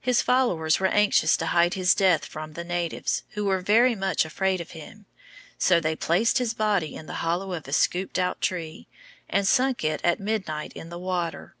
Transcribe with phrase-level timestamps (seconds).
[0.00, 4.24] His followers were anxious to hide his death from the natives, who were very much
[4.24, 5.06] afraid of him.
[5.56, 8.88] So they placed his body in the hollow of a scooped out tree,
[9.30, 11.54] and sunk it at midnight in the water.